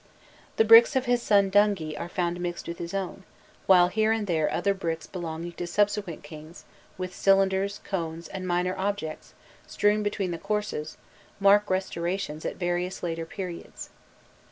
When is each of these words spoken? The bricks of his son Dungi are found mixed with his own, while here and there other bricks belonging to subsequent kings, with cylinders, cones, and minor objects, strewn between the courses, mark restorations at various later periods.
The 0.55 0.65
bricks 0.65 0.95
of 0.95 1.05
his 1.05 1.21
son 1.21 1.51
Dungi 1.51 1.93
are 1.95 2.09
found 2.09 2.39
mixed 2.39 2.67
with 2.67 2.79
his 2.79 2.91
own, 2.91 3.23
while 3.67 3.87
here 3.89 4.11
and 4.11 4.25
there 4.25 4.51
other 4.51 4.73
bricks 4.73 5.05
belonging 5.05 5.51
to 5.51 5.67
subsequent 5.67 6.23
kings, 6.23 6.65
with 6.97 7.13
cylinders, 7.13 7.79
cones, 7.83 8.27
and 8.27 8.47
minor 8.47 8.75
objects, 8.75 9.35
strewn 9.67 10.01
between 10.01 10.31
the 10.31 10.39
courses, 10.39 10.97
mark 11.39 11.69
restorations 11.69 12.45
at 12.47 12.55
various 12.55 13.03
later 13.03 13.27
periods. 13.27 13.91